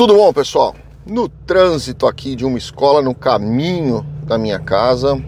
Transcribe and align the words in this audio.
Tudo 0.00 0.14
bom, 0.14 0.32
pessoal? 0.32 0.74
No 1.04 1.28
trânsito 1.28 2.06
aqui 2.06 2.34
de 2.34 2.42
uma 2.42 2.56
escola, 2.56 3.02
no 3.02 3.14
caminho 3.14 4.02
da 4.24 4.38
minha 4.38 4.58
casa, 4.58 5.22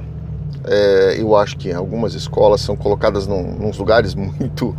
é, 0.65 1.17
eu 1.19 1.37
acho 1.37 1.59
que 1.59 1.71
algumas 1.71 2.15
escolas 2.15 2.63
são 2.63 2.75
colocadas 2.75 3.27
num, 3.27 3.43
nos 3.59 3.77
lugares 3.77 4.15
muito 4.17 4.75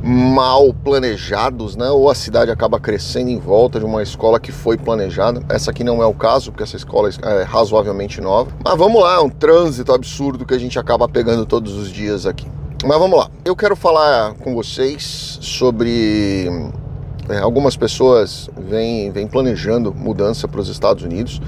mal 0.00 0.72
planejados, 0.72 1.74
né? 1.74 1.90
Ou 1.90 2.08
a 2.08 2.14
cidade 2.14 2.52
acaba 2.52 2.78
crescendo 2.78 3.28
em 3.28 3.40
volta 3.40 3.80
de 3.80 3.84
uma 3.84 4.04
escola 4.04 4.38
que 4.38 4.52
foi 4.52 4.78
planejada. 4.78 5.42
Essa 5.48 5.72
aqui 5.72 5.82
não 5.82 6.00
é 6.00 6.06
o 6.06 6.14
caso, 6.14 6.52
porque 6.52 6.62
essa 6.62 6.76
escola 6.76 7.10
é 7.20 7.42
razoavelmente 7.42 8.20
nova. 8.20 8.52
Mas 8.64 8.78
vamos 8.78 9.02
lá, 9.02 9.16
é 9.16 9.18
um 9.18 9.30
trânsito 9.30 9.92
absurdo 9.92 10.46
que 10.46 10.54
a 10.54 10.58
gente 10.60 10.78
acaba 10.78 11.08
pegando 11.08 11.44
todos 11.44 11.72
os 11.74 11.90
dias 11.90 12.24
aqui. 12.24 12.46
Mas 12.84 12.98
vamos 13.00 13.18
lá. 13.18 13.28
Eu 13.44 13.56
quero 13.56 13.74
falar 13.74 14.34
com 14.34 14.54
vocês 14.54 15.38
sobre 15.40 16.48
é, 17.28 17.38
algumas 17.38 17.76
pessoas 17.76 18.50
vêm, 18.56 19.10
vêm 19.10 19.26
planejando 19.26 19.94
mudança 19.94 20.46
para 20.46 20.60
os 20.60 20.68
Estados 20.68 21.04
Unidos 21.04 21.40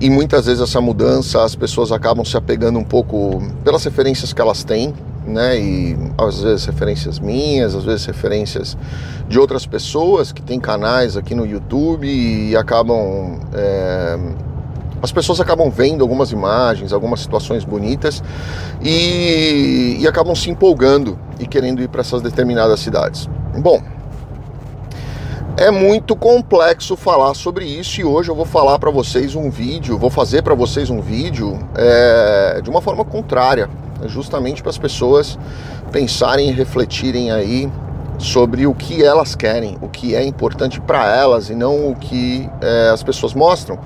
e 0.00 0.10
muitas 0.10 0.46
vezes 0.46 0.60
essa 0.60 0.80
mudança 0.80 1.44
as 1.44 1.54
pessoas 1.54 1.92
acabam 1.92 2.24
se 2.24 2.36
apegando 2.36 2.78
um 2.78 2.84
pouco 2.84 3.40
pelas 3.62 3.84
referências 3.84 4.32
que 4.32 4.40
elas 4.40 4.64
têm, 4.64 4.92
né? 5.24 5.58
E 5.58 5.96
às 6.18 6.42
vezes 6.42 6.66
referências 6.66 7.18
minhas, 7.18 7.74
às 7.74 7.84
vezes 7.84 8.04
referências 8.04 8.76
de 9.28 9.38
outras 9.38 9.66
pessoas 9.66 10.32
que 10.32 10.42
têm 10.42 10.58
canais 10.58 11.16
aqui 11.16 11.34
no 11.34 11.46
YouTube 11.46 12.06
e 12.06 12.56
acabam. 12.56 13.40
É, 13.52 14.18
as 15.00 15.12
pessoas 15.12 15.38
acabam 15.38 15.70
vendo 15.70 16.00
algumas 16.00 16.32
imagens, 16.32 16.90
algumas 16.90 17.20
situações 17.20 17.62
bonitas 17.62 18.22
e, 18.82 19.98
e 20.00 20.08
acabam 20.08 20.34
se 20.34 20.50
empolgando 20.50 21.18
e 21.38 21.46
querendo 21.46 21.82
ir 21.82 21.88
para 21.88 22.00
essas 22.00 22.22
determinadas 22.22 22.80
cidades. 22.80 23.28
Bom, 23.58 23.82
é 25.56 25.70
muito 25.70 26.16
complexo 26.16 26.96
falar 26.96 27.32
sobre 27.34 27.64
isso 27.64 28.00
e 28.00 28.04
hoje 28.04 28.28
eu 28.28 28.34
vou 28.34 28.44
falar 28.44 28.76
para 28.78 28.90
vocês 28.90 29.36
um 29.36 29.50
vídeo, 29.50 29.96
vou 29.96 30.10
fazer 30.10 30.42
para 30.42 30.54
vocês 30.54 30.90
um 30.90 31.00
vídeo 31.00 31.58
é, 31.76 32.60
de 32.60 32.68
uma 32.68 32.80
forma 32.80 33.04
contrária, 33.04 33.70
justamente 34.06 34.62
para 34.62 34.70
as 34.70 34.78
pessoas 34.78 35.38
pensarem 35.92 36.48
e 36.48 36.52
refletirem 36.52 37.30
aí 37.30 37.70
sobre 38.18 38.66
o 38.66 38.74
que 38.74 39.04
elas 39.04 39.36
querem, 39.36 39.78
o 39.80 39.88
que 39.88 40.16
é 40.16 40.24
importante 40.24 40.80
para 40.80 41.14
elas 41.14 41.48
e 41.50 41.54
não 41.54 41.88
o 41.88 41.94
que 41.94 42.48
é, 42.60 42.90
as 42.92 43.02
pessoas 43.04 43.32
mostram. 43.32 43.78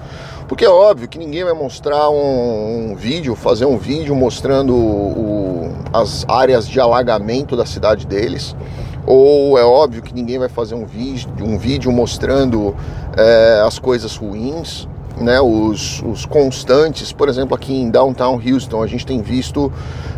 Porque 0.47 0.65
é 0.65 0.71
óbvio 0.71 1.07
que 1.07 1.19
ninguém 1.19 1.45
vai 1.45 1.53
mostrar 1.53 2.09
um, 2.09 2.93
um 2.93 2.97
vídeo, 2.97 3.37
fazer 3.37 3.67
um 3.67 3.77
vídeo 3.77 4.17
mostrando 4.17 4.75
o, 4.75 5.71
as 5.93 6.25
áreas 6.27 6.67
de 6.67 6.81
alagamento 6.81 7.55
da 7.55 7.67
cidade 7.67 8.07
deles 8.07 8.57
ou 9.11 9.59
é 9.59 9.65
óbvio 9.65 10.03
que 10.03 10.13
ninguém 10.13 10.39
vai 10.39 10.51
fazer 10.51 10.75
um 10.75 10.85
vídeo, 10.85 11.31
um 11.41 11.57
vídeo 11.57 11.91
mostrando 11.91 12.77
é, 13.17 13.63
as 13.67 13.79
coisas 13.79 14.15
ruins, 14.15 14.87
né, 15.19 15.41
os, 15.41 16.03
os, 16.03 16.27
constantes, 16.27 17.11
por 17.11 17.27
exemplo, 17.27 17.57
aqui 17.57 17.75
em 17.75 17.91
Downtown 17.91 18.39
Houston, 18.39 18.83
a 18.83 18.87
gente 18.87 19.07
tem 19.07 19.23
visto 19.23 19.73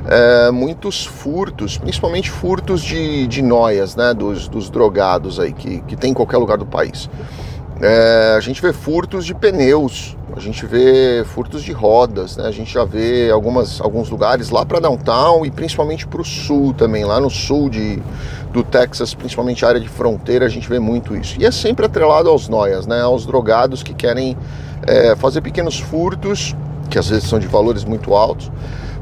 é, 0.08 0.50
muitos 0.50 1.06
furtos, 1.06 1.78
principalmente 1.78 2.28
furtos 2.28 2.82
de, 2.82 3.28
de 3.28 3.42
noias, 3.42 3.94
né, 3.94 4.12
dos, 4.12 4.48
dos 4.48 4.68
drogados 4.68 5.38
aí, 5.38 5.52
que, 5.52 5.80
que 5.82 5.94
tem 5.94 6.10
em 6.10 6.14
qualquer 6.14 6.38
lugar 6.38 6.58
do 6.58 6.66
país. 6.66 7.08
É, 7.80 8.34
a 8.36 8.40
gente 8.40 8.60
vê 8.60 8.72
furtos 8.72 9.24
de 9.24 9.34
pneus, 9.36 10.16
a 10.36 10.40
gente 10.40 10.64
vê 10.66 11.24
furtos 11.24 11.62
de 11.62 11.72
rodas, 11.72 12.36
né? 12.36 12.46
a 12.46 12.50
gente 12.50 12.72
já 12.72 12.84
vê 12.84 13.30
algumas, 13.30 13.80
alguns 13.80 14.08
lugares 14.08 14.50
lá 14.50 14.64
para 14.64 14.80
downtown 14.80 15.44
e 15.44 15.50
principalmente 15.50 16.06
para 16.06 16.20
o 16.20 16.24
sul 16.24 16.72
também, 16.72 17.04
lá 17.04 17.20
no 17.20 17.28
sul 17.28 17.68
de, 17.68 18.00
do 18.52 18.62
Texas, 18.62 19.12
principalmente 19.14 19.64
a 19.64 19.68
área 19.68 19.80
de 19.80 19.88
fronteira, 19.88 20.46
a 20.46 20.48
gente 20.48 20.68
vê 20.68 20.78
muito 20.78 21.16
isso. 21.16 21.36
E 21.40 21.44
é 21.44 21.50
sempre 21.50 21.86
atrelado 21.86 22.28
aos 22.28 22.48
noias, 22.48 22.86
né? 22.86 23.00
aos 23.00 23.26
drogados 23.26 23.82
que 23.82 23.92
querem 23.92 24.36
é, 24.86 25.16
fazer 25.16 25.40
pequenos 25.40 25.78
furtos, 25.78 26.54
que 26.88 26.98
às 26.98 27.08
vezes 27.08 27.28
são 27.28 27.38
de 27.38 27.46
valores 27.46 27.84
muito 27.84 28.14
altos, 28.14 28.50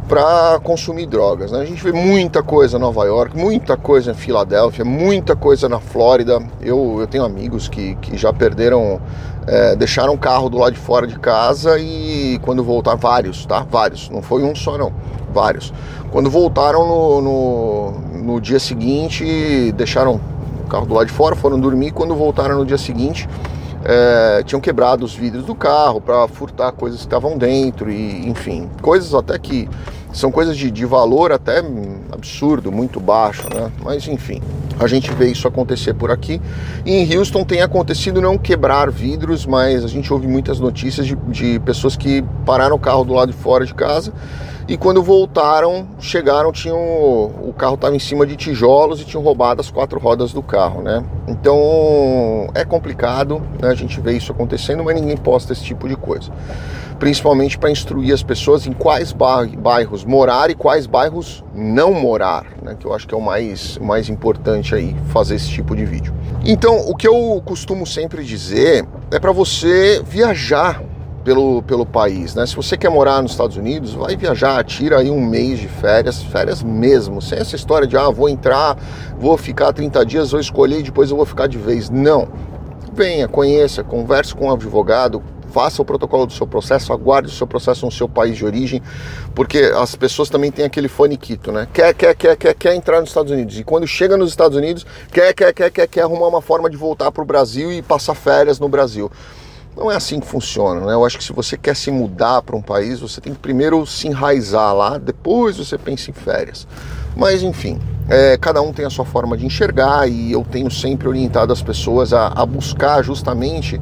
para 0.09 0.59
consumir 0.61 1.07
drogas. 1.07 1.53
Né? 1.53 1.61
A 1.61 1.65
gente 1.65 1.83
vê 1.85 1.93
muita 1.93 2.43
coisa 2.43 2.79
em 2.79 2.81
Nova 2.81 3.05
York, 3.05 3.37
muita 3.37 3.77
coisa 3.77 4.11
em 4.11 4.15
Filadélfia, 4.15 4.85
muita 4.85 5.37
coisa 5.37 5.69
na 5.69 5.79
Flórida. 5.79 6.43
Eu, 6.61 6.97
eu 6.99 7.07
tenho 7.07 7.25
amigos 7.25 7.69
que, 7.69 7.95
que 7.97 8.17
já 8.17 8.33
perderam, 8.33 9.01
é, 9.47 9.77
deixaram 9.77 10.15
o 10.15 10.19
carro 10.19 10.49
do 10.49 10.57
lado 10.57 10.73
de 10.73 10.79
fora 10.79 11.07
de 11.07 11.19
casa 11.19 11.79
e 11.79 12.41
quando 12.43 12.65
voltaram, 12.65 12.99
vários, 12.99 13.45
tá? 13.45 13.67
Vários, 13.71 14.09
não 14.09 14.23
foi 14.23 14.43
um 14.43 14.55
só 14.55 14.79
não, 14.79 14.93
vários. 15.33 15.73
Quando 16.11 16.31
voltaram 16.31 16.87
no, 16.87 17.21
no, 17.21 17.91
no 18.23 18.41
dia 18.41 18.59
seguinte, 18.59 19.73
deixaram 19.77 20.19
o 20.65 20.69
carro 20.69 20.87
do 20.87 20.95
lado 20.95 21.07
de 21.07 21.13
fora, 21.13 21.37
foram 21.37 21.61
dormir. 21.61 21.93
Quando 21.93 22.15
voltaram 22.15 22.57
no 22.57 22.65
dia 22.65 22.79
seguinte, 22.79 23.29
é, 23.85 24.43
tinham 24.43 24.61
quebrado 24.61 25.05
os 25.05 25.15
vidros 25.15 25.45
do 25.45 25.55
carro 25.55 26.01
para 26.01 26.27
furtar 26.29 26.73
coisas 26.73 27.01
que 27.01 27.07
estavam 27.07 27.37
dentro 27.37 27.91
e 27.91 28.29
enfim, 28.29 28.69
coisas 28.81 29.15
até 29.15 29.39
que 29.39 29.69
são 30.13 30.31
coisas 30.31 30.57
de, 30.57 30.71
de 30.71 30.85
valor 30.85 31.33
até 31.33 31.63
absurdo, 32.13 32.73
muito 32.73 32.99
baixo, 32.99 33.47
né? 33.55 33.71
Mas 33.83 34.07
enfim, 34.09 34.41
a 34.79 34.87
gente 34.87 35.13
vê 35.13 35.31
isso 35.31 35.47
acontecer 35.47 35.95
por 35.95 36.11
aqui. 36.11 36.41
E 36.85 36.93
em 36.93 37.17
Houston 37.17 37.45
tem 37.45 37.61
acontecido 37.61 38.21
não 38.21 38.39
quebrar 38.39 38.91
vidros, 38.91 39.45
mas 39.47 39.85
a 39.85 39.89
gente 39.89 40.13
ouve 40.13 40.27
muitas 40.27 40.59
notícias 40.61 41.07
de, 41.07 41.17
de 41.29 41.61
pessoas 41.61 41.97
que 41.97 42.25
pararam 42.47 42.77
o 42.77 42.79
carro 42.79 43.05
do 43.05 43.13
lado 43.13 43.33
de 43.33 43.39
fora 43.39 43.65
de 43.67 43.75
casa 43.75 44.13
e 44.69 44.77
quando 44.77 45.03
voltaram, 45.03 45.89
chegaram, 45.99 46.53
tinham 46.53 46.79
o 46.79 47.55
carro 47.57 47.75
estava 47.75 47.97
em 47.97 47.99
cima 47.99 48.27
de 48.27 48.37
tijolos 48.37 49.01
e 49.01 49.05
tinham 49.05 49.23
roubado 49.23 49.63
as 49.63 49.71
quatro 49.71 49.99
rodas 49.99 50.33
do 50.33 50.43
carro, 50.43 50.83
né? 50.83 51.03
Então 51.27 52.51
é 52.55 52.67
complicado, 52.67 53.43
né? 53.61 53.71
a 53.71 53.75
gente 53.75 53.99
vê 53.99 54.13
isso 54.13 54.31
acontecendo, 54.31 54.85
mas 54.85 54.95
ninguém 54.95 55.17
posta 55.17 55.55
esse 55.55 55.65
tipo 55.65 55.89
de 55.89 55.97
coisa 55.97 56.31
principalmente 56.99 57.57
para 57.57 57.71
instruir 57.71 58.13
as 58.13 58.23
pessoas 58.23 58.67
em 58.67 58.73
quais 58.73 59.13
bairros 59.13 60.05
morar 60.05 60.51
e 60.51 60.55
quais 60.55 60.87
bairros 60.87 61.45
não 61.55 61.93
morar, 61.93 62.45
né? 62.63 62.77
que 62.79 62.87
eu 62.87 62.93
acho 62.93 63.07
que 63.07 63.15
é 63.15 63.17
o 63.17 63.21
mais, 63.21 63.79
mais 63.79 64.09
importante 64.09 64.75
aí 64.75 64.97
fazer 65.07 65.37
esse 65.37 65.49
tipo 65.49 65.77
de 65.77 65.85
vídeo. 65.85 66.13
Então, 66.45 66.77
o 66.89 66.97
que 66.97 67.07
eu 67.07 67.41
costumo 67.45 67.87
sempre 67.87 68.25
dizer 68.25 68.85
é 69.11 69.19
para 69.19 69.33
você 69.33 70.03
viajar 70.05 70.83
pelo, 71.29 71.63
pelo 71.63 71.85
país, 71.85 72.35
né? 72.35 72.47
Se 72.47 72.57
você 72.57 72.75
quer 72.75 72.89
morar 72.89 73.21
nos 73.21 73.33
Estados 73.33 73.59
Unidos, 73.59 73.93
vai 73.93 74.17
viajar, 74.17 74.65
tira 74.65 75.01
aí 75.01 75.11
um 75.11 75.21
mês 75.21 75.59
de 75.59 75.69
férias, 75.69 76.23
férias 76.23 76.63
mesmo, 76.63 77.21
sem 77.21 77.39
essa 77.39 77.55
história 77.55 77.87
de 77.87 77.99
ah, 77.99 78.09
vou 78.09 78.31
entrar, 78.31 78.79
vou 79.19 79.37
ficar 79.37 79.75
30 79.75 80.07
dias, 80.07 80.31
vou 80.31 80.41
escolher 80.41 80.79
e 80.79 80.85
depois 80.85 81.11
eu 81.11 81.19
vou 81.19 81.27
ficar 81.27 81.47
de 81.47 81.59
vez. 81.59 81.91
Não. 81.91 82.29
Venha, 82.95 83.29
conheça, 83.29 83.85
converse 83.85 84.35
com 84.35 84.47
um 84.47 84.53
advogado, 84.55 85.23
faça 85.53 85.83
o 85.83 85.85
protocolo 85.85 86.25
do 86.25 86.33
seu 86.33 86.47
processo, 86.47 86.95
aguarde 86.95 87.29
o 87.29 87.31
seu 87.31 87.47
processo 87.47 87.85
no 87.85 87.93
seu 87.93 88.09
país 88.09 88.35
de 88.35 88.47
origem, 88.47 88.83
porque 89.35 89.71
as 89.77 89.95
pessoas 89.95 90.31
também 90.31 90.51
têm 90.51 90.65
aquele 90.65 90.89
faniquito, 90.89 91.53
né? 91.53 91.69
Quer, 91.75 91.93
quer, 91.93 92.15
quer, 92.15 92.37
quer, 92.37 92.55
quer 92.55 92.75
entrar 92.75 93.01
nos 93.01 93.11
Estados 93.11 93.31
Unidos. 93.31 93.59
E 93.59 93.65
quando 93.65 93.87
chega 93.87 94.17
nos 94.17 94.31
Estados 94.31 94.57
Unidos, 94.57 94.87
quer, 95.13 95.35
quer, 95.35 95.53
quer, 95.53 95.71
quer, 95.71 95.87
quer 95.89 96.01
arrumar 96.05 96.29
uma 96.29 96.41
forma 96.41 96.71
de 96.71 96.77
voltar 96.79 97.13
para 97.13 97.23
o 97.23 97.27
Brasil 97.27 97.71
e 97.71 97.83
passar 97.83 98.15
férias 98.15 98.59
no 98.59 98.67
Brasil. 98.67 99.13
Não 99.79 99.93
é 99.93 99.95
assim 99.95 100.19
que 100.19 100.27
funciona, 100.27 100.81
né? 100.81 100.93
Eu 100.93 101.07
acho 101.07 101.17
que 101.17 101.23
se 101.23 101.33
você 101.33 101.57
quer 101.57 101.77
se 101.77 101.89
mudar 101.89 102.43
para 102.43 102.57
um 102.57 102.61
país, 102.61 102.99
você 102.99 103.21
tem 103.21 103.33
que 103.33 103.39
primeiro 103.39 103.87
se 103.87 104.09
enraizar 104.09 104.75
lá, 104.75 104.99
depois 104.99 105.57
você 105.57 105.79
pensa 105.79 106.11
em 106.11 106.13
férias. 106.13 106.67
Mas 107.15 107.45
enfim, 107.45 107.79
é, 108.09 108.37
cada 108.37 108.61
um 108.61 108.73
tem 108.73 108.85
a 108.85 108.91
sua 108.91 109.05
forma 109.05 109.37
de 109.37 109.47
enxergar 109.47 110.09
e 110.09 110.33
eu 110.33 110.45
tenho 110.51 110.69
sempre 110.69 111.07
orientado 111.07 111.53
as 111.53 111.63
pessoas 111.63 112.13
a, 112.13 112.27
a 112.27 112.45
buscar 112.45 113.05
justamente 113.05 113.81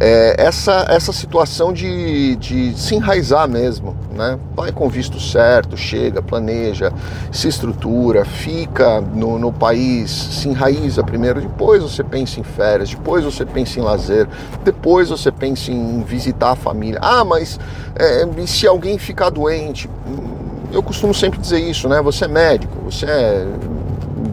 é, 0.00 0.34
essa, 0.38 0.86
essa 0.88 1.12
situação 1.12 1.72
de, 1.72 2.36
de 2.36 2.78
se 2.78 2.94
enraizar 2.94 3.48
mesmo, 3.48 3.96
né? 4.12 4.38
Vai 4.54 4.72
com 4.72 4.88
visto 4.88 5.20
certo, 5.20 5.76
chega, 5.76 6.20
planeja, 6.20 6.92
se 7.30 7.48
estrutura, 7.48 8.24
fica 8.24 9.00
no, 9.00 9.38
no 9.38 9.52
país, 9.52 10.10
se 10.10 10.48
enraiza 10.48 11.02
primeiro, 11.02 11.40
depois 11.40 11.82
você 11.82 12.02
pensa 12.02 12.40
em 12.40 12.42
férias, 12.42 12.90
depois 12.90 13.24
você 13.24 13.44
pensa 13.44 13.78
em 13.78 13.82
lazer, 13.82 14.28
depois 14.64 15.10
você 15.10 15.30
pensa 15.30 15.70
em 15.70 16.02
visitar 16.02 16.50
a 16.50 16.56
família. 16.56 16.98
Ah, 17.00 17.24
mas 17.24 17.58
é, 17.94 18.26
se 18.46 18.66
alguém 18.66 18.98
ficar 18.98 19.30
doente? 19.30 19.88
Eu 20.72 20.82
costumo 20.82 21.14
sempre 21.14 21.38
dizer 21.38 21.60
isso, 21.60 21.88
né? 21.88 22.02
Você 22.02 22.24
é 22.24 22.28
médico, 22.28 22.76
você 22.84 23.06
é 23.06 23.46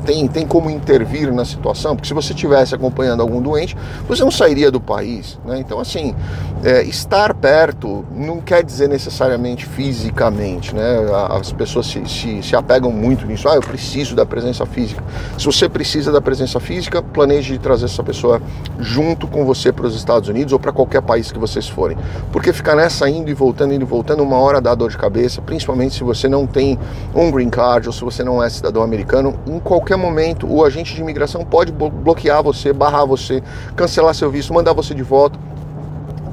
tem, 0.06 0.28
tem 0.28 0.46
como 0.46 0.70
intervir 0.70 1.32
na 1.34 1.46
situação, 1.46 1.96
porque 1.96 2.08
se 2.08 2.14
você 2.14 2.34
estivesse 2.34 2.74
acompanhando 2.76 3.22
algum 3.22 3.42
doente, 3.42 3.76
você 4.08 4.24
não 4.24 4.32
sairia 4.32 4.72
do 4.72 4.80
país. 4.80 5.40
Né? 5.46 5.60
Então, 5.60 5.80
assim, 5.80 6.16
é, 6.64 6.84
estar 6.84 7.34
perto 7.34 8.06
não 8.16 8.40
quer 8.40 8.64
dizer 8.64 8.88
necessariamente 8.88 9.66
fisicamente. 9.66 10.76
Né? 10.76 10.82
As 11.30 11.52
pessoas 11.52 11.88
se, 11.88 12.06
se, 12.08 12.44
se 12.44 12.56
apegam 12.56 12.92
muito 12.92 13.26
nisso. 13.26 13.48
Ah, 13.48 13.56
eu 13.56 13.62
preciso 13.62 14.16
da 14.16 14.26
presença 14.26 14.66
física. 14.66 15.04
Se 15.38 15.46
você 15.46 15.70
precisa 15.70 16.12
da 16.12 16.22
presença 16.22 16.60
física, 16.60 17.02
planeje 17.02 17.58
trazer 17.58 17.86
essa 17.86 18.04
pessoa 18.04 18.42
junto 18.80 19.28
com 19.28 19.46
você 19.46 19.72
para 19.72 19.86
os 19.86 19.96
Estados 19.96 20.30
Unidos 20.30 20.54
ou 20.54 20.60
para 20.60 20.72
qualquer 20.72 21.02
país 21.02 21.32
que 21.32 21.40
vocês 21.40 21.68
forem. 21.68 21.98
Porque 22.32 22.54
ficar 22.54 22.76
nessa 22.76 23.10
indo 23.10 23.30
e 23.30 23.34
voltando, 23.34 23.74
indo 23.74 23.84
e 23.84 23.88
voltando, 23.88 24.24
uma 24.24 24.38
hora 24.38 24.62
dá 24.62 24.74
dor 24.76 24.90
de 24.90 24.98
cabeça, 24.98 25.42
principalmente 25.42 25.96
se 25.96 26.04
você 26.04 26.28
não 26.28 26.46
tem 26.46 26.78
um 27.14 27.32
green 27.32 27.50
card 27.50 27.88
ou 27.88 27.94
se 27.94 28.02
você 28.02 28.24
não 28.24 28.44
é 28.44 28.50
cidadão 28.50 28.84
americano, 28.84 29.36
em 29.48 29.60
qualquer 29.60 29.91
qualquer 29.92 29.98
momento 29.98 30.48
o 30.48 30.64
agente 30.64 30.96
de 30.96 31.02
imigração 31.02 31.44
pode 31.44 31.72
bloquear 31.72 32.42
você, 32.42 32.72
barrar 32.72 33.06
você, 33.06 33.44
cancelar 33.76 34.14
seu 34.14 34.32
visto, 34.32 34.54
mandar 34.54 34.74
você 34.74 34.94
de 34.94 35.04
volta. 35.04 35.38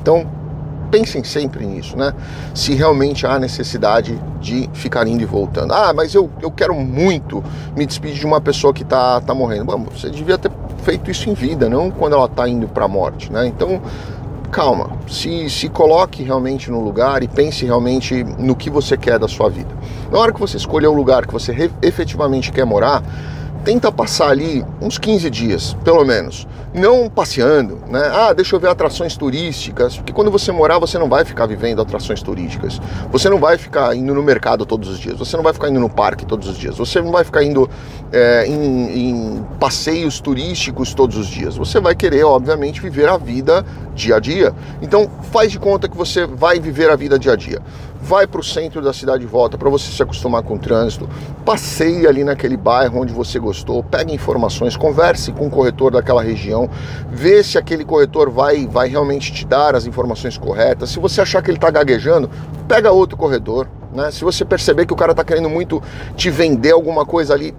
Então, 0.01 0.27
pensem 0.91 1.25
sempre 1.25 1.67
nisso, 1.67 1.97
né? 1.97 2.15
Se 2.55 2.73
realmente 2.75 3.27
há 3.27 3.39
necessidade 3.39 4.19
de 4.41 4.71
ficar 4.73 5.07
indo 5.09 5.23
e 5.23 5.27
voltando. 5.27 5.73
Ah, 5.73 5.93
mas 5.93 6.15
eu, 6.15 6.31
eu 6.41 6.51
quero 6.51 6.75
muito 6.75 7.43
me 7.77 7.85
despedir 7.85 8.21
de 8.21 8.27
uma 8.27 8.41
pessoa 8.41 8.73
que 8.73 8.85
está 8.85 9.21
tá 9.21 9.35
morrendo. 9.35 9.65
Bom, 9.65 9.87
você 9.93 10.09
devia 10.09 10.39
ter 10.39 10.51
feito 10.83 11.11
isso 11.11 11.29
em 11.29 11.35
vida, 11.35 11.69
não 11.69 11.91
quando 11.91 12.15
ela 12.15 12.27
está 12.27 12.49
indo 12.49 12.69
para 12.69 12.85
a 12.85 12.89
morte, 12.89 13.33
né? 13.33 13.47
Então, 13.47 13.83
calma, 14.53 14.93
se, 15.09 15.51
se 15.51 15.69
coloque 15.69 16.23
realmente 16.23 16.71
no 16.71 16.81
lugar 16.81 17.23
e 17.25 17.29
pense 17.29 17.67
realmente 17.67 18.23
no 18.39 18.55
que 18.55 18.71
você 18.71 18.97
quer 18.97 19.19
da 19.19 19.27
sua 19.27 19.51
vida. 19.51 19.75
Na 20.13 20.19
hora 20.19 20.33
que 20.33 20.41
você 20.41 20.57
escolher 20.57 20.87
o 20.87 20.95
lugar 20.95 21.27
que 21.27 21.33
você 21.33 21.71
efetivamente 21.83 22.53
quer 22.53 22.65
morar, 22.65 23.03
tenta 23.65 23.91
passar 23.91 24.31
ali 24.31 24.65
uns 24.81 24.99
15 24.99 25.31
dias, 25.31 25.77
pelo 25.85 26.05
menos. 26.05 26.47
Não 26.75 27.09
passeando, 27.09 27.79
né? 27.89 28.11
Ah, 28.13 28.33
deixa 28.33 28.55
eu 28.55 28.61
ver 28.61 28.69
atrações 28.69 29.17
turísticas, 29.17 29.97
porque 29.97 30.13
quando 30.13 30.31
você 30.31 30.53
morar, 30.53 30.79
você 30.79 30.99
não 30.99 31.09
vai 31.09 31.25
ficar 31.25 31.47
vivendo 31.47 31.81
atrações 31.81 32.23
turísticas. 32.23 32.81
Você 33.11 33.29
não 33.31 33.39
vai 33.39 33.57
ficar 33.57 33.97
indo 33.97 34.15
no 34.15 34.23
mercado 34.23 34.67
todos 34.67 34.89
os 34.89 34.99
dias, 34.99 35.19
você 35.19 35.37
não 35.37 35.43
vai 35.43 35.53
ficar 35.53 35.71
indo 35.71 35.81
no 35.81 35.89
parque 35.89 36.27
todos 36.27 36.49
os 36.49 36.59
dias, 36.59 36.77
você 36.77 37.01
não 37.01 37.11
vai 37.11 37.25
ficar 37.25 37.43
indo 37.43 37.69
é, 38.13 38.47
em, 38.47 39.11
em 39.11 39.47
passeios 39.59 40.21
turísticos 40.21 40.93
todos 40.93 41.17
os 41.17 41.27
dias. 41.27 41.57
Você 41.57 41.81
vai 41.81 41.95
querer, 41.95 42.25
obviamente, 42.25 42.81
viver 42.81 43.09
a 43.09 43.17
vida 43.17 43.65
dia 43.95 44.17
a 44.17 44.21
dia. 44.21 44.55
Então, 44.83 45.11
faz 45.33 45.51
de 45.51 45.59
conta 45.59 45.89
que 45.89 45.97
você 45.97 46.27
vai 46.27 46.61
viver 46.61 46.91
a 46.91 46.97
vida 46.97 47.19
dia 47.19 47.33
a 47.33 47.37
dia 47.37 47.63
vai 48.01 48.27
para 48.27 48.41
o 48.41 48.45
centro 48.45 48.81
da 48.81 48.93
cidade 48.93 49.21
de 49.21 49.27
volta 49.27 49.59
para 49.59 49.69
você 49.69 49.91
se 49.91 50.03
acostumar 50.03 50.43
com 50.43 50.55
o 50.55 50.59
trânsito, 50.59 51.09
passeie 51.45 52.07
ali 52.07 52.25
naquele 52.25 52.57
bairro 52.57 53.01
onde 53.01 53.13
você 53.13 53.39
gostou, 53.39 53.83
pegue 53.83 54.13
informações, 54.13 54.77
converse 54.77 55.33
com 55.33 55.47
o 55.47 55.51
corretor 55.51 55.93
daquela 55.93 56.23
região, 56.23 56.71
vê 57.11 57.43
se 57.43 57.59
aquele 57.59 57.85
corretor 57.85 58.31
vai, 58.31 58.67
vai 58.67 58.89
realmente 58.89 59.33
te 59.33 59.47
dar 59.47 59.75
as 59.75 59.87
informações 59.87 60.39
corretas. 60.39 60.91
Se 60.91 60.99
você 60.99 61.21
achar 61.21 61.43
que 61.43 61.51
ele 61.51 61.59
está 61.59 61.71
gaguejando, 61.71 62.31
pega 62.67 62.93
outro 62.93 63.17
corretor. 63.17 63.69
Né? 63.93 64.11
Se 64.11 64.23
você 64.23 64.45
perceber 64.45 64.87
que 64.87 64.93
o 64.93 64.97
cara 64.97 65.13
está 65.13 65.25
querendo 65.25 65.49
muito 65.49 65.83
te 66.15 66.31
vender 66.31 66.73
alguma 66.73 67.05
coisa 67.05 67.35
ali, 67.35 67.55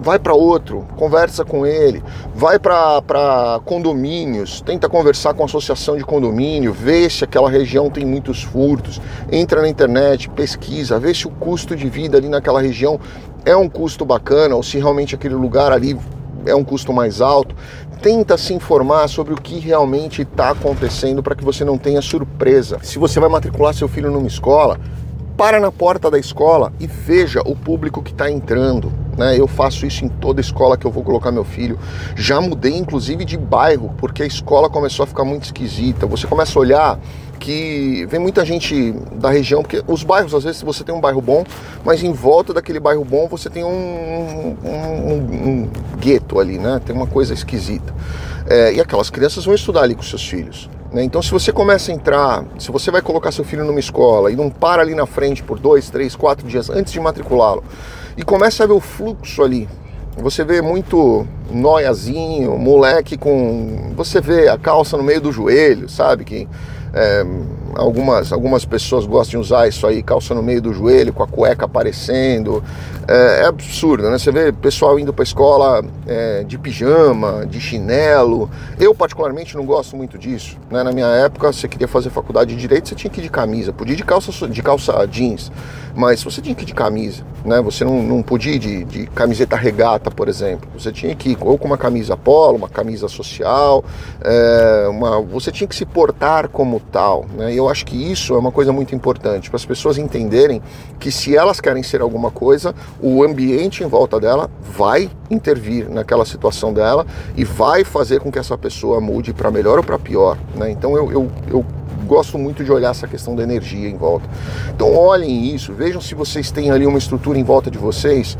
vai 0.00 0.18
para 0.18 0.34
outro, 0.34 0.86
conversa 0.96 1.44
com 1.44 1.66
ele, 1.66 2.02
vai 2.34 2.58
para 2.58 3.60
condomínios, 3.64 4.60
tenta 4.60 4.88
conversar 4.88 5.34
com 5.34 5.42
a 5.42 5.46
associação 5.46 5.96
de 5.96 6.04
condomínio, 6.04 6.72
vê 6.72 7.08
se 7.10 7.24
aquela 7.24 7.50
região 7.50 7.90
tem 7.90 8.04
muitos 8.04 8.42
furtos, 8.42 9.00
entra 9.30 9.60
na 9.60 9.68
internet, 9.68 10.28
pesquisa, 10.30 10.98
vê 10.98 11.12
se 11.12 11.26
o 11.26 11.30
custo 11.30 11.76
de 11.76 11.88
vida 11.88 12.16
ali 12.16 12.28
naquela 12.28 12.60
região 12.60 12.98
é 13.44 13.56
um 13.56 13.68
custo 13.68 14.04
bacana 14.04 14.54
ou 14.54 14.62
se 14.62 14.78
realmente 14.78 15.14
aquele 15.14 15.34
lugar 15.34 15.72
ali 15.72 15.98
é 16.46 16.54
um 16.54 16.64
custo 16.64 16.92
mais 16.92 17.20
alto. 17.20 17.54
Tenta 18.00 18.36
se 18.36 18.52
informar 18.52 19.08
sobre 19.08 19.32
o 19.32 19.36
que 19.36 19.58
realmente 19.60 20.22
está 20.22 20.50
acontecendo 20.50 21.22
para 21.22 21.36
que 21.36 21.44
você 21.44 21.64
não 21.64 21.78
tenha 21.78 22.02
surpresa. 22.02 22.78
Se 22.82 22.98
você 22.98 23.20
vai 23.20 23.28
matricular 23.28 23.72
seu 23.74 23.86
filho 23.86 24.10
numa 24.10 24.26
escola, 24.26 24.78
para 25.42 25.58
na 25.58 25.72
porta 25.72 26.08
da 26.08 26.20
escola 26.20 26.72
e 26.78 26.86
veja 26.86 27.40
o 27.44 27.56
público 27.56 28.00
que 28.00 28.12
está 28.12 28.30
entrando. 28.30 28.92
Né? 29.18 29.36
Eu 29.36 29.48
faço 29.48 29.84
isso 29.84 30.04
em 30.04 30.08
toda 30.08 30.40
escola 30.40 30.76
que 30.76 30.86
eu 30.86 30.90
vou 30.92 31.02
colocar 31.02 31.32
meu 31.32 31.42
filho. 31.42 31.76
Já 32.14 32.40
mudei 32.40 32.76
inclusive 32.76 33.24
de 33.24 33.36
bairro, 33.36 33.92
porque 33.98 34.22
a 34.22 34.26
escola 34.26 34.70
começou 34.70 35.02
a 35.02 35.06
ficar 35.08 35.24
muito 35.24 35.42
esquisita. 35.42 36.06
Você 36.06 36.28
começa 36.28 36.56
a 36.56 36.60
olhar 36.60 37.00
que 37.40 38.06
vem 38.08 38.20
muita 38.20 38.44
gente 38.44 38.92
da 39.14 39.30
região, 39.30 39.62
porque 39.62 39.82
os 39.88 40.04
bairros, 40.04 40.32
às 40.32 40.44
vezes, 40.44 40.62
você 40.62 40.84
tem 40.84 40.94
um 40.94 41.00
bairro 41.00 41.20
bom, 41.20 41.42
mas 41.84 42.04
em 42.04 42.12
volta 42.12 42.54
daquele 42.54 42.78
bairro 42.78 43.04
bom 43.04 43.26
você 43.26 43.50
tem 43.50 43.64
um, 43.64 43.68
um, 43.68 44.56
um, 44.64 45.48
um 45.48 45.70
gueto 45.98 46.38
ali, 46.38 46.56
né? 46.56 46.80
Tem 46.86 46.94
uma 46.94 47.08
coisa 47.08 47.34
esquisita. 47.34 47.92
É, 48.48 48.74
e 48.74 48.80
aquelas 48.80 49.10
crianças 49.10 49.44
vão 49.44 49.56
estudar 49.56 49.82
ali 49.82 49.96
com 49.96 50.04
seus 50.04 50.24
filhos. 50.24 50.70
Né? 50.92 51.02
Então, 51.02 51.22
se 51.22 51.30
você 51.30 51.52
começa 51.52 51.90
a 51.90 51.94
entrar, 51.94 52.44
se 52.58 52.70
você 52.70 52.90
vai 52.90 53.00
colocar 53.00 53.32
seu 53.32 53.44
filho 53.44 53.64
numa 53.64 53.80
escola 53.80 54.30
e 54.30 54.36
não 54.36 54.50
para 54.50 54.82
ali 54.82 54.94
na 54.94 55.06
frente 55.06 55.42
por 55.42 55.58
dois, 55.58 55.88
três, 55.88 56.14
quatro 56.14 56.46
dias 56.46 56.68
antes 56.68 56.92
de 56.92 57.00
matriculá-lo 57.00 57.64
e 58.16 58.22
começa 58.22 58.64
a 58.64 58.66
ver 58.66 58.74
o 58.74 58.80
fluxo 58.80 59.42
ali, 59.42 59.68
você 60.16 60.44
vê 60.44 60.60
muito 60.60 61.26
noiazinho, 61.50 62.58
moleque 62.58 63.16
com. 63.16 63.92
Você 63.96 64.20
vê 64.20 64.48
a 64.48 64.58
calça 64.58 64.96
no 64.96 65.02
meio 65.02 65.22
do 65.22 65.32
joelho, 65.32 65.88
sabe? 65.88 66.24
Que 66.24 66.46
é, 66.92 67.24
algumas, 67.76 68.32
algumas 68.32 68.64
pessoas 68.64 69.06
gostam 69.06 69.40
de 69.40 69.46
usar 69.46 69.68
isso 69.68 69.86
aí, 69.86 70.02
calça 70.02 70.34
no 70.34 70.42
meio 70.42 70.60
do 70.60 70.72
joelho, 70.72 71.12
com 71.12 71.22
a 71.22 71.26
cueca 71.26 71.64
aparecendo. 71.64 72.62
É, 73.08 73.42
é 73.42 73.46
absurdo, 73.46 74.08
né? 74.08 74.18
Você 74.18 74.30
vê 74.30 74.52
pessoal 74.52 74.98
indo 74.98 75.12
para 75.12 75.24
escola 75.24 75.84
é, 76.06 76.44
de 76.44 76.56
pijama, 76.56 77.44
de 77.46 77.60
chinelo. 77.60 78.48
Eu, 78.78 78.94
particularmente, 78.94 79.56
não 79.56 79.64
gosto 79.64 79.96
muito 79.96 80.16
disso. 80.16 80.56
Né? 80.70 80.82
Na 80.82 80.92
minha 80.92 81.06
época, 81.06 81.52
você 81.52 81.66
queria 81.66 81.88
fazer 81.88 82.10
faculdade 82.10 82.54
de 82.54 82.60
direito, 82.60 82.88
você 82.88 82.94
tinha 82.94 83.10
que 83.10 83.20
ir 83.20 83.24
de 83.24 83.28
camisa. 83.28 83.72
Podia 83.72 83.94
ir 83.94 83.96
de 83.96 84.04
calça, 84.04 84.48
de 84.48 84.62
calça 84.62 85.06
jeans, 85.06 85.50
mas 85.94 86.22
você 86.22 86.40
tinha 86.40 86.54
que 86.54 86.62
ir 86.62 86.66
de 86.66 86.74
camisa. 86.74 87.24
Né? 87.44 87.60
Você 87.60 87.84
não, 87.84 88.02
não 88.02 88.22
podia 88.22 88.54
ir 88.54 88.58
de, 88.58 88.84
de 88.84 89.06
camiseta 89.08 89.56
regata, 89.56 90.10
por 90.10 90.28
exemplo. 90.28 90.68
Você 90.78 90.92
tinha 90.92 91.14
que 91.14 91.30
ir 91.30 91.38
ou 91.40 91.58
com 91.58 91.66
uma 91.66 91.78
camisa 91.78 92.16
polo, 92.16 92.56
uma 92.56 92.68
camisa 92.68 93.08
social, 93.08 93.84
é, 94.20 94.86
uma, 94.88 95.20
você 95.20 95.50
tinha 95.50 95.66
que 95.66 95.74
se 95.74 95.84
portar 95.84 96.48
como 96.48 96.78
tal. 96.78 97.26
Né? 97.36 97.54
Eu 97.62 97.68
acho 97.68 97.84
que 97.86 97.96
isso 97.96 98.34
é 98.34 98.38
uma 98.38 98.52
coisa 98.52 98.72
muito 98.72 98.94
importante 98.94 99.50
para 99.50 99.56
as 99.56 99.64
pessoas 99.64 99.98
entenderem 99.98 100.62
que 100.98 101.10
se 101.10 101.36
elas 101.36 101.60
querem 101.60 101.82
ser 101.82 102.00
alguma 102.00 102.30
coisa, 102.30 102.74
o 103.00 103.22
ambiente 103.22 103.82
em 103.82 103.86
volta 103.86 104.20
dela 104.20 104.50
vai 104.62 105.10
intervir 105.30 105.88
naquela 105.88 106.24
situação 106.24 106.72
dela 106.72 107.06
e 107.36 107.44
vai 107.44 107.84
fazer 107.84 108.20
com 108.20 108.30
que 108.30 108.38
essa 108.38 108.56
pessoa 108.56 109.00
mude 109.00 109.32
para 109.32 109.50
melhor 109.50 109.78
ou 109.78 109.84
para 109.84 109.98
pior. 109.98 110.38
Né? 110.54 110.70
Então 110.70 110.96
eu, 110.96 111.10
eu, 111.10 111.30
eu 111.50 111.66
gosto 112.06 112.38
muito 112.38 112.64
de 112.64 112.70
olhar 112.70 112.90
essa 112.90 113.06
questão 113.06 113.34
da 113.34 113.42
energia 113.42 113.88
em 113.88 113.96
volta. 113.96 114.28
Então 114.74 114.94
olhem 114.94 115.54
isso, 115.54 115.72
vejam 115.72 116.00
se 116.00 116.14
vocês 116.14 116.50
têm 116.50 116.70
ali 116.70 116.86
uma 116.86 116.98
estrutura 116.98 117.38
em 117.38 117.44
volta 117.44 117.70
de 117.70 117.78
vocês 117.78 118.36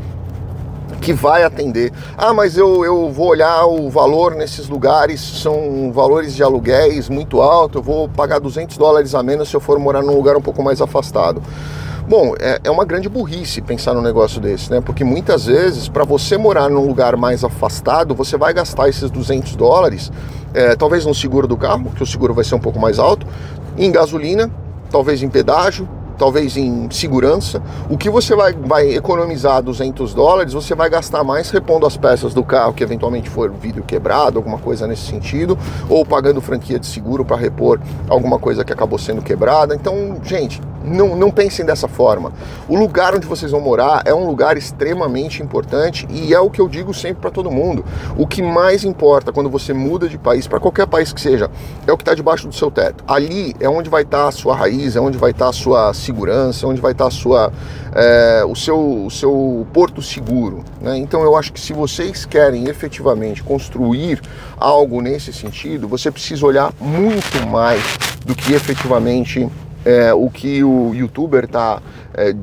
que 1.03 1.11
vai 1.13 1.43
atender. 1.43 1.91
Ah, 2.17 2.33
mas 2.33 2.57
eu, 2.57 2.85
eu 2.85 3.11
vou 3.11 3.27
olhar 3.27 3.65
o 3.65 3.89
valor 3.89 4.33
nesses 4.35 4.69
lugares, 4.69 5.19
são 5.19 5.91
valores 5.91 6.33
de 6.33 6.41
aluguéis 6.41 7.09
muito 7.09 7.41
altos, 7.41 7.75
eu 7.75 7.83
vou 7.83 8.07
pagar 8.07 8.39
200 8.39 8.77
dólares 8.77 9.13
a 9.13 9.21
menos 9.21 9.49
se 9.49 9.55
eu 9.55 9.59
for 9.59 9.77
morar 9.77 10.01
num 10.01 10.15
lugar 10.15 10.37
um 10.37 10.41
pouco 10.41 10.63
mais 10.63 10.81
afastado. 10.81 11.43
Bom, 12.07 12.35
é, 12.39 12.59
é 12.63 12.71
uma 12.71 12.85
grande 12.85 13.07
burrice 13.09 13.61
pensar 13.61 13.93
num 13.93 14.01
negócio 14.01 14.39
desse, 14.39 14.71
né? 14.71 14.81
Porque 14.81 15.03
muitas 15.03 15.45
vezes, 15.45 15.87
para 15.87 16.03
você 16.03 16.37
morar 16.37 16.69
num 16.69 16.85
lugar 16.85 17.15
mais 17.15 17.43
afastado, 17.43 18.15
você 18.15 18.37
vai 18.37 18.53
gastar 18.53 18.89
esses 18.89 19.09
200 19.09 19.55
dólares, 19.55 20.11
é, 20.53 20.75
talvez 20.75 21.05
no 21.05 21.13
seguro 21.13 21.47
do 21.47 21.57
carro, 21.57 21.91
que 21.95 22.03
o 22.03 22.05
seguro 22.05 22.33
vai 22.33 22.43
ser 22.43 22.55
um 22.55 22.59
pouco 22.59 22.79
mais 22.79 22.99
alto, 22.99 23.25
em 23.77 23.91
gasolina, 23.91 24.49
talvez 24.89 25.23
em 25.23 25.29
pedágio, 25.29 25.87
talvez 26.23 26.55
em 26.55 26.89
segurança. 26.89 27.61
O 27.89 27.97
que 27.97 28.09
você 28.09 28.33
vai, 28.33 28.53
vai 28.53 28.95
economizar 28.95 29.61
200 29.61 30.13
dólares, 30.13 30.53
você 30.53 30.73
vai 30.73 30.89
gastar 30.89 31.21
mais 31.21 31.49
repondo 31.49 31.85
as 31.85 31.97
peças 31.97 32.33
do 32.33 32.45
carro 32.45 32.71
que 32.71 32.81
eventualmente 32.81 33.29
for 33.29 33.51
vidro 33.51 33.83
quebrado, 33.83 34.39
alguma 34.39 34.57
coisa 34.57 34.87
nesse 34.87 35.01
sentido, 35.01 35.59
ou 35.89 36.05
pagando 36.05 36.39
franquia 36.39 36.79
de 36.79 36.87
seguro 36.87 37.25
para 37.25 37.35
repor 37.35 37.77
alguma 38.07 38.39
coisa 38.39 38.63
que 38.63 38.71
acabou 38.71 38.97
sendo 38.97 39.21
quebrada. 39.21 39.75
Então, 39.75 40.15
gente, 40.23 40.61
não, 40.83 41.15
não 41.15 41.31
pensem 41.31 41.65
dessa 41.65 41.87
forma. 41.87 42.31
O 42.67 42.77
lugar 42.77 43.15
onde 43.15 43.25
vocês 43.25 43.51
vão 43.51 43.61
morar 43.61 44.03
é 44.05 44.13
um 44.13 44.25
lugar 44.25 44.57
extremamente 44.57 45.41
importante 45.41 46.07
e 46.09 46.33
é 46.33 46.39
o 46.39 46.49
que 46.49 46.59
eu 46.59 46.67
digo 46.67 46.93
sempre 46.93 47.21
para 47.21 47.31
todo 47.31 47.49
mundo. 47.49 47.85
O 48.17 48.27
que 48.27 48.41
mais 48.41 48.83
importa 48.83 49.31
quando 49.31 49.49
você 49.49 49.73
muda 49.73 50.07
de 50.07 50.17
país, 50.17 50.47
para 50.47 50.59
qualquer 50.59 50.87
país 50.87 51.13
que 51.13 51.21
seja, 51.21 51.49
é 51.87 51.91
o 51.91 51.97
que 51.97 52.01
está 52.01 52.13
debaixo 52.13 52.47
do 52.47 52.53
seu 52.53 52.69
teto. 52.69 53.03
Ali 53.07 53.55
é 53.59 53.69
onde 53.69 53.89
vai 53.89 54.03
estar 54.03 54.23
tá 54.23 54.27
a 54.27 54.31
sua 54.31 54.55
raiz, 54.55 54.95
é 54.95 54.99
onde 54.99 55.17
vai 55.17 55.31
estar 55.31 55.45
tá 55.45 55.49
a 55.49 55.53
sua 55.53 55.93
segurança, 55.93 56.65
é 56.65 56.69
onde 56.69 56.81
vai 56.81 56.91
estar 56.91 57.05
tá 57.05 57.07
a 57.07 57.11
sua, 57.11 57.51
é, 57.93 58.43
o, 58.47 58.55
seu, 58.55 59.05
o 59.05 59.11
seu 59.11 59.65
porto 59.73 60.01
seguro. 60.01 60.63
Né? 60.81 60.97
Então 60.97 61.23
eu 61.23 61.35
acho 61.35 61.53
que 61.53 61.59
se 61.59 61.73
vocês 61.73 62.25
querem 62.25 62.67
efetivamente 62.67 63.43
construir 63.43 64.21
algo 64.57 65.01
nesse 65.01 65.31
sentido, 65.31 65.87
você 65.87 66.11
precisa 66.11 66.45
olhar 66.45 66.73
muito 66.79 67.47
mais 67.47 67.81
do 68.25 68.33
que 68.33 68.53
efetivamente 68.53 69.49
é, 69.85 70.13
o 70.13 70.29
que 70.29 70.63
o 70.63 70.93
youtuber 70.93 71.45
está 71.45 71.81
é, 72.13 72.33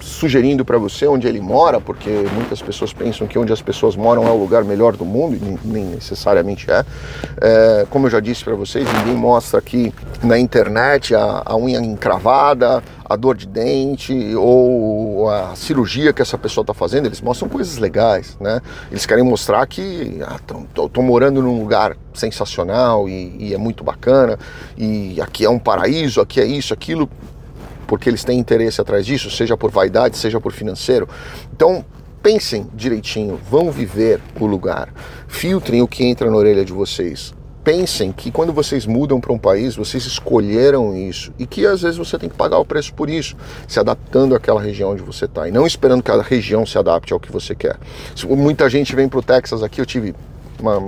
sugerindo 0.00 0.64
para 0.64 0.78
você 0.78 1.06
onde 1.06 1.26
ele 1.26 1.40
mora, 1.40 1.80
porque 1.80 2.10
muitas 2.34 2.60
pessoas 2.60 2.92
pensam 2.92 3.26
que 3.26 3.38
onde 3.38 3.52
as 3.52 3.62
pessoas 3.62 3.96
moram 3.96 4.26
é 4.26 4.30
o 4.30 4.36
lugar 4.36 4.64
melhor 4.64 4.96
do 4.96 5.04
mundo, 5.04 5.36
e 5.36 5.58
nem 5.66 5.84
necessariamente 5.84 6.70
é. 6.70 6.84
é 7.40 7.86
como 7.90 8.06
eu 8.06 8.10
já 8.10 8.20
disse 8.20 8.44
para 8.44 8.54
vocês, 8.54 8.86
ninguém 8.98 9.14
mostra 9.14 9.58
aqui 9.58 9.92
na 10.22 10.38
internet 10.38 11.14
a, 11.14 11.42
a 11.44 11.56
unha 11.56 11.80
encravada, 11.80 12.82
a 13.04 13.16
dor 13.16 13.36
de 13.36 13.46
dente 13.46 14.34
ou 14.36 15.28
a 15.28 15.54
cirurgia 15.54 16.12
que 16.12 16.22
essa 16.22 16.38
pessoa 16.38 16.62
está 16.62 16.72
fazendo, 16.72 17.06
eles 17.06 17.20
mostram 17.20 17.48
coisas 17.48 17.76
legais, 17.76 18.36
né? 18.40 18.62
Eles 18.90 19.04
querem 19.04 19.22
mostrar 19.22 19.66
que 19.66 20.20
estou 20.40 20.90
ah, 20.96 21.02
morando 21.02 21.42
num 21.42 21.60
lugar 21.60 21.96
sensacional 22.14 23.08
e, 23.08 23.36
e 23.38 23.54
é 23.54 23.58
muito 23.58 23.84
bacana 23.84 24.38
e 24.76 25.20
aqui 25.20 25.44
é 25.44 25.50
um 25.50 25.58
paraíso, 25.58 26.20
aqui 26.20 26.40
é 26.40 26.46
isso, 26.46 26.72
aquilo 26.72 27.08
porque 27.92 28.08
eles 28.08 28.24
têm 28.24 28.38
interesse 28.38 28.80
atrás 28.80 29.04
disso, 29.04 29.30
seja 29.30 29.54
por 29.54 29.70
vaidade, 29.70 30.16
seja 30.16 30.40
por 30.40 30.50
financeiro. 30.50 31.06
Então, 31.54 31.84
pensem 32.22 32.66
direitinho, 32.72 33.38
vão 33.50 33.70
viver 33.70 34.18
o 34.40 34.46
lugar, 34.46 34.88
filtrem 35.28 35.82
o 35.82 35.86
que 35.86 36.02
entra 36.02 36.30
na 36.30 36.36
orelha 36.38 36.64
de 36.64 36.72
vocês. 36.72 37.34
Pensem 37.62 38.10
que 38.10 38.30
quando 38.30 38.50
vocês 38.50 38.86
mudam 38.86 39.20
para 39.20 39.30
um 39.30 39.38
país, 39.38 39.76
vocês 39.76 40.06
escolheram 40.06 40.96
isso 40.96 41.34
e 41.38 41.46
que 41.46 41.66
às 41.66 41.82
vezes 41.82 41.98
você 41.98 42.18
tem 42.18 42.30
que 42.30 42.34
pagar 42.34 42.58
o 42.60 42.64
preço 42.64 42.94
por 42.94 43.10
isso, 43.10 43.36
se 43.68 43.78
adaptando 43.78 44.34
àquela 44.34 44.58
região 44.58 44.92
onde 44.92 45.02
você 45.02 45.26
está 45.26 45.46
e 45.46 45.50
não 45.50 45.66
esperando 45.66 46.02
que 46.02 46.10
a 46.10 46.22
região 46.22 46.64
se 46.64 46.78
adapte 46.78 47.12
ao 47.12 47.20
que 47.20 47.30
você 47.30 47.54
quer. 47.54 47.76
Muita 48.26 48.70
gente 48.70 48.96
vem 48.96 49.06
para 49.06 49.18
o 49.18 49.22
Texas 49.22 49.62
aqui, 49.62 49.82
eu 49.82 49.86
tive 49.86 50.14
uma, 50.62 50.80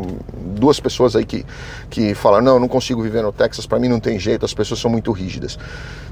duas 0.54 0.80
pessoas 0.80 1.14
aí 1.16 1.24
que, 1.24 1.44
que 1.90 2.14
falam: 2.14 2.40
não, 2.40 2.54
eu 2.54 2.60
não 2.60 2.68
consigo 2.68 3.02
viver 3.02 3.22
no 3.22 3.32
Texas, 3.32 3.66
para 3.66 3.78
mim 3.78 3.88
não 3.88 4.00
tem 4.00 4.18
jeito, 4.18 4.44
as 4.44 4.54
pessoas 4.54 4.80
são 4.80 4.90
muito 4.90 5.12
rígidas. 5.12 5.58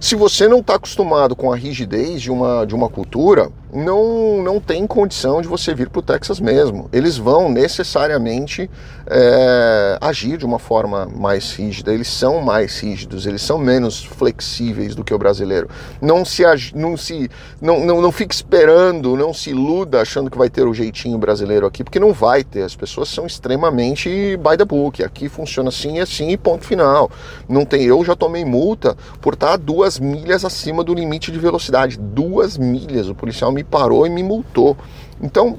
Se 0.00 0.16
você 0.16 0.48
não 0.48 0.58
está 0.58 0.74
acostumado 0.74 1.36
com 1.36 1.52
a 1.52 1.56
rigidez 1.56 2.20
de 2.20 2.30
uma, 2.30 2.66
de 2.66 2.74
uma 2.74 2.88
cultura, 2.88 3.50
não, 3.72 4.42
não 4.42 4.60
tem 4.60 4.84
condição 4.84 5.40
de 5.40 5.46
você 5.46 5.72
vir 5.72 5.88
para 5.88 6.00
o 6.00 6.02
Texas 6.02 6.40
mesmo. 6.40 6.88
Eles 6.92 7.16
vão 7.16 7.48
necessariamente 7.48 8.68
é, 9.06 9.98
agir 10.00 10.36
de 10.36 10.44
uma 10.44 10.58
forma 10.58 11.06
mais 11.06 11.52
rígida, 11.52 11.94
eles 11.94 12.08
são 12.08 12.40
mais 12.40 12.80
rígidos, 12.80 13.26
eles 13.26 13.42
são 13.42 13.58
menos 13.58 14.04
flexíveis 14.04 14.96
do 14.96 15.04
que 15.04 15.14
o 15.14 15.18
brasileiro. 15.18 15.70
Não 16.00 16.24
se, 16.24 16.42
não 16.74 16.96
se 16.96 17.30
não, 17.60 17.86
não, 17.86 18.02
não 18.02 18.10
fique 18.10 18.34
esperando, 18.34 19.16
não 19.16 19.32
se 19.32 19.50
iluda 19.50 20.00
achando 20.00 20.30
que 20.30 20.36
vai 20.36 20.50
ter 20.50 20.66
o 20.66 20.74
jeitinho 20.74 21.16
brasileiro 21.16 21.64
aqui, 21.64 21.84
porque 21.84 22.00
não 22.00 22.12
vai 22.12 22.42
ter. 22.42 22.62
As 22.62 22.74
pessoas 22.74 23.08
são 23.08 23.24
extremamente 23.24 23.51
by 23.56 24.56
the 24.56 24.64
book. 24.64 25.02
Aqui 25.02 25.28
funciona 25.28 25.68
assim 25.68 25.96
e 25.96 26.00
assim 26.00 26.30
e 26.30 26.36
ponto 26.36 26.64
final. 26.64 27.10
Não 27.48 27.64
tem. 27.64 27.84
Eu 27.84 28.04
já 28.04 28.14
tomei 28.14 28.44
multa 28.44 28.96
por 29.20 29.34
estar 29.34 29.56
duas 29.56 29.98
milhas 29.98 30.44
acima 30.44 30.84
do 30.84 30.94
limite 30.94 31.30
de 31.30 31.38
velocidade. 31.38 31.98
Duas 31.98 32.56
milhas. 32.58 33.08
O 33.08 33.14
policial 33.14 33.52
me 33.52 33.64
parou 33.64 34.06
e 34.06 34.10
me 34.10 34.22
multou. 34.22 34.76
Então 35.20 35.58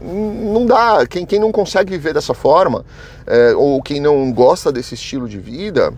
não 0.00 0.66
dá. 0.66 1.06
Quem, 1.06 1.26
quem 1.26 1.38
não 1.38 1.52
consegue 1.52 1.90
viver 1.90 2.14
dessa 2.14 2.34
forma, 2.34 2.84
é, 3.26 3.54
ou 3.54 3.82
quem 3.82 4.00
não 4.00 4.32
gosta 4.32 4.72
desse 4.72 4.94
estilo 4.94 5.28
de 5.28 5.38
vida, 5.38 5.92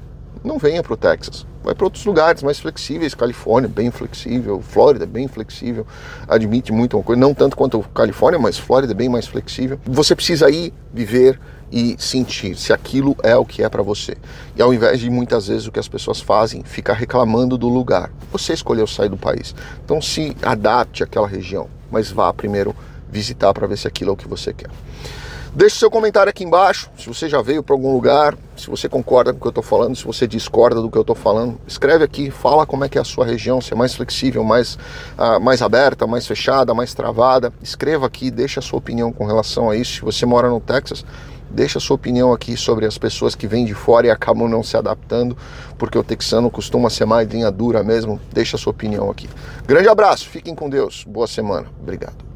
não 0.45 0.59
venha 0.59 0.83
para 0.83 0.93
o 0.93 0.97
Texas. 0.97 1.47
Vai 1.63 1.75
para 1.75 1.85
outros 1.85 2.05
lugares 2.05 2.43
mais 2.43 2.59
flexíveis. 2.59 3.15
Califórnia, 3.15 3.69
bem 3.69 3.91
flexível. 3.91 4.61
Flórida, 4.61 5.07
bem 5.07 5.29
flexível. 5.29 5.87
Admite 6.27 6.73
muito 6.73 6.97
uma 6.97 7.03
coisa. 7.03 7.21
Não 7.21 7.33
tanto 7.33 7.57
quanto 7.57 7.81
Califórnia, 7.95 8.39
mas 8.39 8.59
Flórida, 8.59 8.93
bem 8.93 9.09
mais 9.09 9.27
flexível. 9.27 9.79
Você 9.85 10.17
precisa 10.17 10.51
ir 10.51 10.75
viver 10.93 11.39
e 11.71 11.97
sentir 11.99 12.57
se 12.57 12.73
aquilo 12.73 13.17
é 13.23 13.37
o 13.37 13.47
que 13.47 13.63
é 13.63 13.69
para 13.69 13.83
você. 13.83 14.17
E 14.55 14.61
ao 14.61 14.75
invés 14.75 15.01
de 15.01 15.09
muitas 15.09 15.47
vezes 15.47 15.67
o 15.67 15.73
que 15.73 15.79
as 15.79 15.89
pessoas 15.89 16.21
fazem, 16.21 16.63
ficar 16.65 16.95
reclamando 16.95 17.57
do 17.57 17.69
lugar. 17.69 18.11
Você 18.31 18.53
escolheu 18.53 18.87
sair 18.87 19.09
do 19.09 19.17
país. 19.17 19.55
Então 19.85 20.03
se 20.03 20.37
adapte 20.43 21.03
àquela 21.03 21.27
região, 21.27 21.69
mas 21.91 22.11
vá 22.11 22.33
primeiro 22.33 22.75
visitar 23.11 23.55
para 23.55 23.67
ver 23.67 23.79
se 23.79 23.89
aquilo 23.89 24.11
é 24.11 24.13
o 24.13 24.17
que 24.17 24.29
você 24.29 24.53
quer. 24.53 24.71
Deixe 25.55 25.77
seu 25.77 25.91
comentário 25.91 26.31
aqui 26.31 26.45
embaixo, 26.45 26.89
se 26.97 27.07
você 27.07 27.29
já 27.29 27.43
veio 27.43 27.63
para 27.63 27.75
algum 27.75 27.93
lugar, 27.93 28.35
se 28.57 28.71
você 28.71 28.89
concorda 28.89 29.35
com 29.35 29.39
o 29.39 29.41
que 29.43 29.47
eu 29.49 29.51
estou 29.51 29.63
falando, 29.63 29.95
se 29.95 30.03
você 30.03 30.27
discorda 30.27 30.81
do 30.81 30.91
que 30.91 30.97
eu 30.97 31.03
estou 31.03 31.15
falando, 31.15 31.61
escreve 31.67 32.03
aqui, 32.03 32.31
fala 32.31 32.65
como 32.65 32.85
é 32.85 32.89
que 32.89 32.97
é 32.97 33.03
a 33.03 33.05
sua 33.05 33.27
região, 33.27 33.61
se 33.61 33.75
é 33.75 33.77
mais 33.77 33.95
flexível, 33.95 34.43
mais, 34.43 34.79
uh, 35.19 35.39
mais 35.39 35.61
aberta, 35.61 36.07
mais 36.07 36.27
fechada, 36.27 36.73
mais 36.73 36.95
travada. 36.95 37.53
Escreva 37.63 38.07
aqui, 38.07 38.31
deixe 38.31 38.59
a 38.59 38.63
sua 38.63 38.79
opinião 38.79 39.13
com 39.13 39.27
relação 39.27 39.69
a 39.69 39.77
isso. 39.77 39.97
Se 39.97 40.01
você 40.01 40.25
mora 40.25 40.49
no 40.49 40.59
Texas, 40.59 41.05
deixe 41.51 41.77
a 41.77 41.81
sua 41.83 41.97
opinião 41.97 42.33
aqui 42.33 42.57
sobre 42.57 42.87
as 42.87 42.97
pessoas 42.97 43.35
que 43.35 43.47
vêm 43.47 43.67
de 43.67 43.75
fora 43.75 44.07
e 44.07 44.11
acabam 44.11 44.49
não 44.49 44.63
se 44.63 44.75
adaptando, 44.75 45.37
porque 45.77 45.99
o 45.99 46.03
texano 46.03 46.51
costuma 46.51 46.89
ser 46.89 47.05
mais 47.05 47.29
linha 47.29 47.51
dura 47.51 47.83
mesmo. 47.83 48.19
Deixe 48.33 48.57
a 48.57 48.59
sua 48.59 48.71
opinião 48.71 49.11
aqui. 49.11 49.29
Grande 49.67 49.91
abraço, 49.91 50.27
fiquem 50.31 50.55
com 50.55 50.71
Deus, 50.71 51.05
boa 51.07 51.27
semana, 51.27 51.67
obrigado. 51.79 52.32